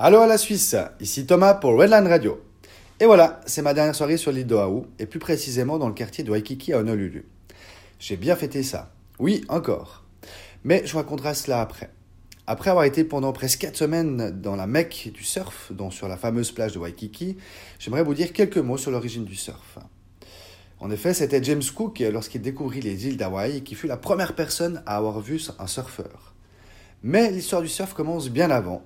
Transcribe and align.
Allô 0.00 0.20
à 0.20 0.28
la 0.28 0.38
Suisse, 0.38 0.76
ici 1.00 1.26
Thomas 1.26 1.54
pour 1.54 1.76
Redline 1.76 2.06
Radio. 2.06 2.40
Et 3.00 3.04
voilà, 3.04 3.40
c'est 3.46 3.62
ma 3.62 3.74
dernière 3.74 3.96
soirée 3.96 4.16
sur 4.16 4.30
l'île 4.30 4.46
d'Oahu, 4.46 4.84
et 5.00 5.06
plus 5.06 5.18
précisément 5.18 5.76
dans 5.76 5.88
le 5.88 5.92
quartier 5.92 6.22
de 6.22 6.30
Waikiki 6.30 6.72
à 6.72 6.78
Honolulu. 6.78 7.26
J'ai 7.98 8.16
bien 8.16 8.36
fêté 8.36 8.62
ça. 8.62 8.92
Oui, 9.18 9.44
encore. 9.48 10.04
Mais 10.62 10.86
je 10.86 10.94
raconterai 10.94 11.34
cela 11.34 11.60
après. 11.60 11.90
Après 12.46 12.70
avoir 12.70 12.84
été 12.84 13.02
pendant 13.02 13.32
presque 13.32 13.58
4 13.58 13.76
semaines 13.76 14.40
dans 14.40 14.54
la 14.54 14.68
Mecque 14.68 15.10
du 15.12 15.24
surf, 15.24 15.72
donc 15.72 15.92
sur 15.92 16.06
la 16.06 16.16
fameuse 16.16 16.52
plage 16.52 16.74
de 16.74 16.78
Waikiki, 16.78 17.36
j'aimerais 17.80 18.04
vous 18.04 18.14
dire 18.14 18.32
quelques 18.32 18.58
mots 18.58 18.78
sur 18.78 18.92
l'origine 18.92 19.24
du 19.24 19.34
surf. 19.34 19.80
En 20.78 20.92
effet, 20.92 21.12
c'était 21.12 21.42
James 21.42 21.64
Cook, 21.74 21.98
lorsqu'il 22.12 22.40
découvrit 22.40 22.82
les 22.82 23.08
îles 23.08 23.16
d'Hawaï, 23.16 23.64
qui 23.64 23.74
fut 23.74 23.88
la 23.88 23.96
première 23.96 24.36
personne 24.36 24.80
à 24.86 24.96
avoir 24.96 25.18
vu 25.18 25.42
un 25.58 25.66
surfeur. 25.66 26.34
Mais 27.02 27.32
l'histoire 27.32 27.62
du 27.62 27.68
surf 27.68 27.94
commence 27.94 28.28
bien 28.28 28.52
avant, 28.52 28.84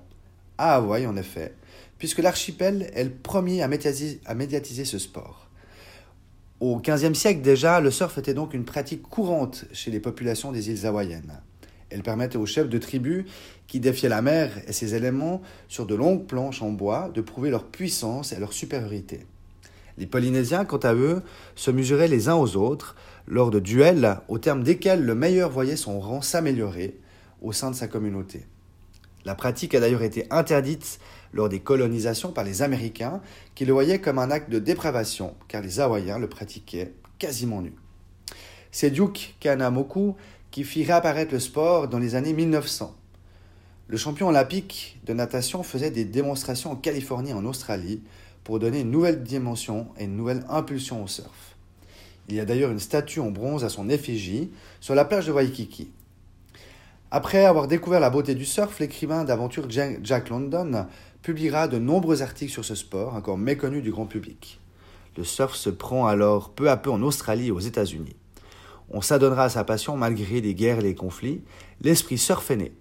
à 0.57 0.75
Hawaï 0.75 1.07
en 1.07 1.15
effet, 1.15 1.53
puisque 1.97 2.19
l'archipel 2.19 2.91
est 2.93 3.03
le 3.03 3.09
premier 3.09 3.61
à 3.61 3.67
médiatiser, 3.67 4.85
ce 4.85 4.97
sport. 4.97 5.49
Au 6.59 6.79
XVe 6.79 7.13
siècle 7.13 7.41
déjà, 7.41 7.79
le 7.81 7.91
surf 7.91 8.17
était 8.17 8.33
donc 8.33 8.53
une 8.53 8.65
pratique 8.65 9.03
courante 9.03 9.65
chez 9.73 9.91
les 9.91 9.99
populations 9.99 10.51
des 10.51 10.69
îles 10.69 10.85
hawaïennes. 10.85 11.41
Elle 11.89 12.03
permettait 12.03 12.37
aux 12.37 12.45
chefs 12.45 12.69
de 12.69 12.77
tribus 12.77 13.25
qui 13.67 13.79
défiaient 13.79 14.09
la 14.09 14.21
mer 14.21 14.51
et 14.67 14.73
ses 14.73 14.95
éléments 14.95 15.41
sur 15.67 15.85
de 15.85 15.93
longues 15.93 16.25
planches 16.25 16.61
en 16.61 16.71
bois 16.71 17.11
de 17.13 17.21
prouver 17.21 17.49
leur 17.49 17.65
puissance 17.65 18.33
et 18.33 18.39
leur 18.39 18.53
supériorité. 18.53 19.25
Les 19.97 20.07
Polynésiens, 20.07 20.65
quant 20.65 20.77
à 20.77 20.95
eux, 20.95 21.21
se 21.55 21.69
mesuraient 21.69 22.07
les 22.07 22.29
uns 22.29 22.35
aux 22.35 22.55
autres 22.55 22.95
lors 23.27 23.51
de 23.51 23.59
duels 23.59 24.17
au 24.27 24.39
terme 24.39 24.63
desquels 24.63 25.03
le 25.03 25.15
meilleur 25.15 25.49
voyait 25.49 25.75
son 25.75 25.99
rang 25.99 26.21
s'améliorer 26.21 26.97
au 27.41 27.51
sein 27.51 27.69
de 27.69 27.75
sa 27.75 27.87
communauté. 27.87 28.45
La 29.25 29.35
pratique 29.35 29.73
a 29.75 29.79
d'ailleurs 29.79 30.03
été 30.03 30.27
interdite 30.31 30.99
lors 31.33 31.49
des 31.49 31.59
colonisations 31.59 32.31
par 32.31 32.43
les 32.43 32.61
Américains, 32.61 33.21
qui 33.55 33.65
le 33.65 33.73
voyaient 33.73 34.01
comme 34.01 34.19
un 34.19 34.31
acte 34.31 34.49
de 34.49 34.59
dépravation, 34.59 35.35
car 35.47 35.61
les 35.61 35.79
Hawaïens 35.79 36.19
le 36.19 36.27
pratiquaient 36.27 36.93
quasiment 37.19 37.61
nu. 37.61 37.73
C'est 38.71 38.91
Duke 38.91 39.35
Kanamoku 39.39 40.15
qui 40.51 40.63
fit 40.63 40.83
réapparaître 40.83 41.33
le 41.33 41.39
sport 41.39 41.87
dans 41.87 41.99
les 41.99 42.15
années 42.15 42.33
1900. 42.33 42.95
Le 43.87 43.97
champion 43.97 44.27
olympique 44.27 44.99
de 45.05 45.13
natation 45.13 45.63
faisait 45.63 45.91
des 45.91 46.05
démonstrations 46.05 46.71
en 46.71 46.75
Californie 46.75 47.31
et 47.31 47.33
en 47.33 47.45
Australie 47.45 48.01
pour 48.43 48.59
donner 48.59 48.81
une 48.81 48.91
nouvelle 48.91 49.23
dimension 49.23 49.87
et 49.97 50.03
une 50.03 50.17
nouvelle 50.17 50.43
impulsion 50.49 51.03
au 51.03 51.07
surf. 51.07 51.55
Il 52.29 52.35
y 52.35 52.39
a 52.39 52.45
d'ailleurs 52.45 52.71
une 52.71 52.79
statue 52.79 53.19
en 53.19 53.31
bronze 53.31 53.63
à 53.63 53.69
son 53.69 53.89
effigie 53.89 54.51
sur 54.79 54.95
la 54.95 55.05
plage 55.05 55.27
de 55.27 55.31
Waikiki. 55.31 55.89
Après 57.15 57.45
avoir 57.45 57.67
découvert 57.67 57.99
la 57.99 58.09
beauté 58.09 58.33
du 58.33 58.43
surf, 58.43 58.79
l'écrivain 58.79 59.23
d'aventure 59.23 59.67
Jack 59.69 60.29
London 60.29 60.87
publiera 61.21 61.67
de 61.67 61.77
nombreux 61.77 62.23
articles 62.23 62.51
sur 62.51 62.65
ce 62.65 62.73
sport, 62.73 63.13
encore 63.13 63.37
méconnu 63.37 63.83
du 63.83 63.91
grand 63.91 64.07
public. 64.07 64.59
Le 65.15 65.23
surf 65.23 65.53
se 65.53 65.69
prend 65.69 66.07
alors 66.07 66.49
peu 66.49 66.71
à 66.71 66.75
peu 66.75 66.89
en 66.89 67.03
Australie 67.03 67.49
et 67.49 67.51
aux 67.51 67.59
États-Unis. 67.59 68.15
On 68.89 69.01
s'adonnera 69.01 69.43
à 69.43 69.49
sa 69.49 69.63
passion 69.63 69.95
malgré 69.95 70.41
les 70.41 70.55
guerres 70.55 70.79
et 70.79 70.81
les 70.81 70.95
conflits. 70.95 71.43
L'esprit 71.81 72.17
surf 72.17 72.49
est 72.49 72.55
né. 72.55 72.71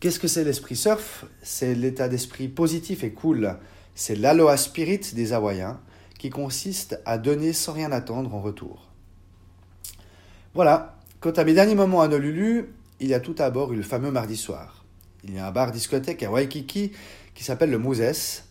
Qu'est-ce 0.00 0.18
que 0.18 0.26
c'est 0.26 0.42
l'esprit 0.42 0.74
surf? 0.74 1.24
C'est 1.40 1.76
l'état 1.76 2.08
d'esprit 2.08 2.48
positif 2.48 3.04
et 3.04 3.12
cool. 3.12 3.56
C'est 3.94 4.16
l'aloha 4.16 4.56
spirit 4.56 5.02
des 5.14 5.32
Hawaïens 5.32 5.78
qui 6.18 6.30
consiste 6.30 7.00
à 7.06 7.16
donner 7.16 7.52
sans 7.52 7.74
rien 7.74 7.92
attendre 7.92 8.34
en 8.34 8.40
retour. 8.40 8.90
Voilà. 10.52 10.96
Quant 11.20 11.30
à 11.30 11.44
mes 11.44 11.54
derniers 11.54 11.76
moments 11.76 12.00
à 12.00 12.08
Nolulu, 12.08 12.70
il 13.00 13.08
y 13.08 13.14
a 13.14 13.20
tout 13.20 13.34
d'abord 13.34 13.72
eu 13.72 13.76
le 13.76 13.82
fameux 13.82 14.10
mardi 14.10 14.36
soir. 14.36 14.84
Il 15.24 15.34
y 15.34 15.38
a 15.38 15.46
un 15.46 15.50
bar-discothèque 15.50 16.22
à 16.22 16.30
Waikiki 16.30 16.92
qui 17.34 17.44
s'appelle 17.44 17.70
le 17.70 17.78
Moses 17.78 18.44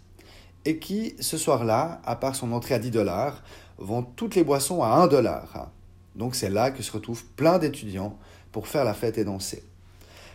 et 0.65 0.77
qui, 0.79 1.15
ce 1.19 1.37
soir-là, 1.37 2.01
à 2.03 2.15
part 2.15 2.35
son 2.35 2.51
entrée 2.51 2.73
à 2.73 2.79
10 2.79 2.91
dollars, 2.91 3.43
vend 3.77 4.03
toutes 4.03 4.35
les 4.35 4.43
boissons 4.43 4.83
à 4.83 4.89
1 4.89 5.07
dollar. 5.07 5.71
Donc 6.15 6.35
c'est 6.35 6.49
là 6.49 6.71
que 6.71 6.83
se 6.83 6.91
retrouvent 6.91 7.25
plein 7.25 7.59
d'étudiants 7.59 8.17
pour 8.51 8.67
faire 8.67 8.83
la 8.83 8.93
fête 8.93 9.17
et 9.17 9.23
danser. 9.23 9.63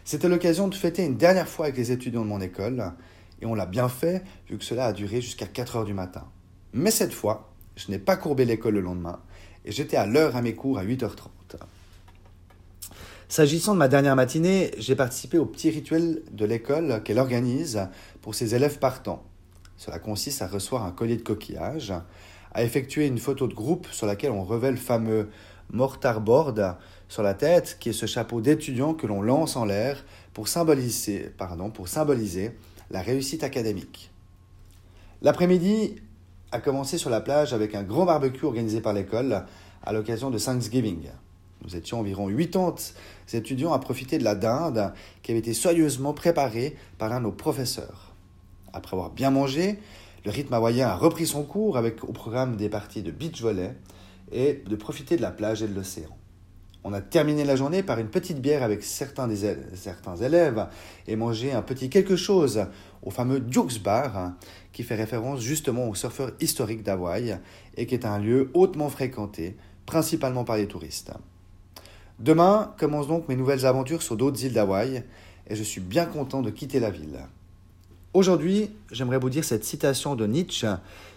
C'était 0.04 0.28
l'occasion 0.28 0.68
de 0.68 0.74
fêter 0.74 1.04
une 1.04 1.16
dernière 1.16 1.48
fois 1.48 1.66
avec 1.66 1.76
les 1.76 1.92
étudiants 1.92 2.22
de 2.22 2.28
mon 2.28 2.40
école, 2.40 2.92
et 3.40 3.46
on 3.46 3.54
l'a 3.54 3.66
bien 3.66 3.88
fait 3.88 4.22
vu 4.48 4.58
que 4.58 4.64
cela 4.64 4.86
a 4.86 4.92
duré 4.92 5.20
jusqu'à 5.20 5.46
4 5.46 5.76
heures 5.76 5.84
du 5.84 5.94
matin. 5.94 6.24
Mais 6.72 6.90
cette 6.90 7.12
fois, 7.12 7.52
je 7.76 7.90
n'ai 7.90 7.98
pas 7.98 8.16
courbé 8.16 8.44
l'école 8.44 8.74
le 8.74 8.80
lendemain, 8.80 9.20
et 9.64 9.72
j'étais 9.72 9.96
à 9.96 10.06
l'heure 10.06 10.36
à 10.36 10.42
mes 10.42 10.54
cours 10.54 10.78
à 10.78 10.84
8h30. 10.84 11.56
S'agissant 13.28 13.72
de 13.72 13.78
ma 13.78 13.88
dernière 13.88 14.16
matinée, 14.16 14.70
j'ai 14.78 14.94
participé 14.94 15.38
au 15.38 15.46
petit 15.46 15.70
rituel 15.70 16.22
de 16.30 16.44
l'école 16.44 17.02
qu'elle 17.02 17.18
organise 17.18 17.88
pour 18.20 18.34
ses 18.34 18.54
élèves 18.54 18.78
partants. 18.78 19.22
Cela 19.78 19.98
consiste 19.98 20.42
à 20.42 20.46
recevoir 20.46 20.84
un 20.84 20.92
collier 20.92 21.16
de 21.16 21.22
coquillage, 21.22 21.92
à 22.52 22.62
effectuer 22.62 23.06
une 23.06 23.18
photo 23.18 23.48
de 23.48 23.54
groupe 23.54 23.88
sur 23.90 24.06
laquelle 24.06 24.30
on 24.30 24.44
revêt 24.44 24.70
le 24.70 24.76
fameux 24.76 25.30
mortarboard 25.72 26.76
sur 27.08 27.22
la 27.22 27.32
tête, 27.32 27.78
qui 27.80 27.88
est 27.88 27.94
ce 27.94 28.06
chapeau 28.06 28.42
d'étudiant 28.42 28.92
que 28.92 29.06
l'on 29.06 29.22
lance 29.22 29.56
en 29.56 29.64
l'air 29.64 30.04
pour 30.34 30.46
symboliser, 30.46 31.32
pardon, 31.36 31.70
pour 31.70 31.88
symboliser 31.88 32.52
la 32.90 33.00
réussite 33.00 33.42
académique. 33.42 34.10
L'après-midi 35.22 35.96
a 36.52 36.60
commencé 36.60 36.98
sur 36.98 37.08
la 37.08 37.22
plage 37.22 37.54
avec 37.54 37.74
un 37.74 37.82
grand 37.82 38.04
barbecue 38.04 38.44
organisé 38.44 38.82
par 38.82 38.92
l'école 38.92 39.46
à 39.82 39.92
l'occasion 39.94 40.30
de 40.30 40.38
Thanksgiving. 40.38 41.08
Nous 41.64 41.76
étions 41.76 42.00
environ 42.00 42.28
80 42.28 42.74
étudiants 43.32 43.72
à 43.72 43.78
profiter 43.78 44.18
de 44.18 44.24
la 44.24 44.34
dinde 44.34 44.92
qui 45.22 45.30
avait 45.30 45.40
été 45.40 45.54
soigneusement 45.54 46.12
préparée 46.12 46.76
par 46.98 47.12
un 47.12 47.20
de 47.20 47.24
nos 47.24 47.32
professeurs. 47.32 48.12
Après 48.72 48.94
avoir 48.94 49.10
bien 49.10 49.30
mangé, 49.30 49.78
le 50.24 50.30
rythme 50.30 50.54
hawaïen 50.54 50.88
a 50.88 50.96
repris 50.96 51.26
son 51.26 51.42
cours 51.42 51.76
avec 51.76 52.04
au 52.04 52.12
programme 52.12 52.56
des 52.56 52.68
parties 52.68 53.02
de 53.02 53.10
beach 53.10 53.40
volley 53.40 53.74
et 54.32 54.62
de 54.66 54.76
profiter 54.76 55.16
de 55.16 55.22
la 55.22 55.30
plage 55.30 55.62
et 55.62 55.68
de 55.68 55.74
l'océan. 55.74 56.16
On 56.86 56.92
a 56.92 57.00
terminé 57.00 57.44
la 57.44 57.56
journée 57.56 57.82
par 57.82 57.98
une 57.98 58.08
petite 58.08 58.42
bière 58.42 58.62
avec 58.62 58.82
certains, 58.82 59.26
des, 59.26 59.46
élèves 60.22 60.66
et 61.06 61.16
mangé 61.16 61.52
un 61.52 61.62
petit 61.62 61.88
quelque 61.88 62.14
chose 62.14 62.66
au 63.02 63.10
fameux 63.10 63.40
Duke's 63.40 63.78
Bar 63.78 64.32
qui 64.74 64.82
fait 64.82 64.94
référence 64.94 65.40
justement 65.40 65.88
au 65.88 65.94
surfeur 65.94 66.32
historique 66.40 66.82
d'Hawaï 66.82 67.38
et 67.78 67.86
qui 67.86 67.94
est 67.94 68.04
un 68.04 68.18
lieu 68.18 68.50
hautement 68.52 68.90
fréquenté, 68.90 69.56
principalement 69.86 70.44
par 70.44 70.58
les 70.58 70.68
touristes. 70.68 71.12
Demain 72.18 72.74
commencent 72.78 73.08
donc 73.08 73.28
mes 73.28 73.36
nouvelles 73.36 73.66
aventures 73.66 74.02
sur 74.02 74.16
d'autres 74.16 74.44
îles 74.44 74.52
d'Hawaï 74.52 75.02
et 75.48 75.56
je 75.56 75.62
suis 75.62 75.80
bien 75.80 76.06
content 76.06 76.42
de 76.42 76.50
quitter 76.50 76.78
la 76.78 76.90
ville. 76.90 77.20
Aujourd'hui, 78.12 78.70
j'aimerais 78.92 79.18
vous 79.18 79.30
dire 79.30 79.44
cette 79.44 79.64
citation 79.64 80.14
de 80.14 80.26
Nietzsche 80.26 80.68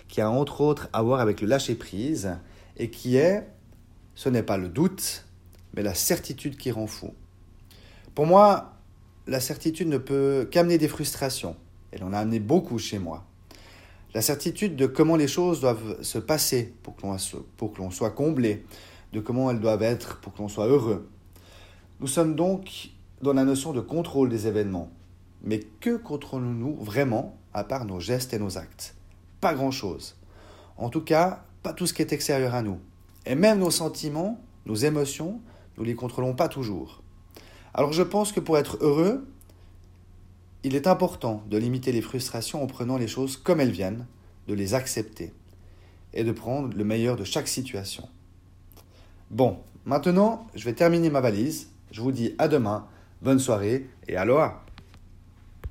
qui 0.07 0.21
a 0.21 0.29
entre 0.29 0.61
autres 0.61 0.89
à 0.93 1.03
voir 1.03 1.19
avec 1.19 1.41
le 1.41 1.47
lâcher-prise 1.47 2.35
et 2.77 2.89
qui 2.89 3.17
est 3.17 3.47
Ce 4.15 4.29
n'est 4.29 4.43
pas 4.43 4.57
le 4.57 4.69
doute, 4.69 5.25
mais 5.75 5.83
la 5.83 5.93
certitude 5.93 6.57
qui 6.57 6.71
rend 6.71 6.87
fou. 6.87 7.13
Pour 8.15 8.25
moi, 8.25 8.73
la 9.27 9.39
certitude 9.39 9.89
ne 9.89 9.99
peut 9.99 10.47
qu'amener 10.49 10.79
des 10.79 10.87
frustrations. 10.87 11.55
Elle 11.91 12.03
en 12.03 12.13
a 12.13 12.17
amené 12.17 12.39
beaucoup 12.39 12.79
chez 12.79 12.97
moi. 12.97 13.25
La 14.15 14.21
certitude 14.21 14.75
de 14.75 14.87
comment 14.87 15.15
les 15.15 15.27
choses 15.27 15.61
doivent 15.61 16.01
se 16.01 16.17
passer 16.17 16.73
pour 16.81 16.95
que 16.95 17.77
l'on 17.77 17.91
soit 17.91 18.09
comblé, 18.09 18.65
de 19.13 19.19
comment 19.19 19.51
elles 19.51 19.59
doivent 19.59 19.83
être 19.83 20.19
pour 20.19 20.33
que 20.33 20.39
l'on 20.39 20.47
soit 20.47 20.67
heureux. 20.67 21.09
Nous 21.99 22.07
sommes 22.07 22.35
donc 22.35 22.89
dans 23.21 23.33
la 23.33 23.43
notion 23.43 23.73
de 23.73 23.81
contrôle 23.81 24.29
des 24.29 24.47
événements. 24.47 24.91
Mais 25.43 25.59
que 25.79 25.97
contrôlons-nous 25.97 26.75
vraiment 26.75 27.37
à 27.53 27.63
part 27.63 27.85
nos 27.85 27.99
gestes 27.99 28.33
et 28.33 28.39
nos 28.39 28.57
actes? 28.57 28.95
Pas 29.41 29.53
grand-chose. 29.53 30.15
En 30.77 30.89
tout 30.89 31.01
cas, 31.01 31.43
pas 31.63 31.73
tout 31.73 31.87
ce 31.87 31.93
qui 31.93 32.01
est 32.01 32.13
extérieur 32.13 32.53
à 32.53 32.61
nous. 32.61 32.79
Et 33.25 33.35
même 33.35 33.59
nos 33.59 33.71
sentiments, 33.71 34.39
nos 34.65 34.75
émotions, 34.75 35.41
nous 35.77 35.83
ne 35.83 35.87
les 35.87 35.95
contrôlons 35.95 36.33
pas 36.33 36.49
toujours. 36.49 37.01
Alors 37.73 37.93
je 37.93 38.03
pense 38.03 38.31
que 38.31 38.39
pour 38.39 38.57
être 38.57 38.77
heureux, 38.81 39.27
il 40.63 40.75
est 40.75 40.87
important 40.87 41.43
de 41.49 41.57
limiter 41.57 41.91
les 41.91 42.01
frustrations 42.01 42.63
en 42.63 42.67
prenant 42.67 42.97
les 42.97 43.07
choses 43.07 43.37
comme 43.37 43.59
elles 43.59 43.71
viennent, 43.71 44.07
de 44.47 44.53
les 44.53 44.73
accepter 44.73 45.33
et 46.13 46.23
de 46.23 46.31
prendre 46.31 46.75
le 46.75 46.83
meilleur 46.83 47.15
de 47.15 47.23
chaque 47.23 47.47
situation. 47.47 48.07
Bon, 49.29 49.57
maintenant, 49.85 50.47
je 50.55 50.63
vais 50.63 50.73
terminer 50.73 51.09
ma 51.09 51.19
valise. 51.19 51.69
Je 51.91 52.01
vous 52.01 52.13
dis 52.13 52.33
à 52.37 52.47
demain, 52.47 52.87
bonne 53.21 53.39
soirée 53.39 53.89
et 54.07 54.15
aloha 54.15 54.63